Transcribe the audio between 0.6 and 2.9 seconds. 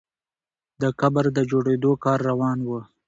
د قبر د جوړېدو کار روان وو.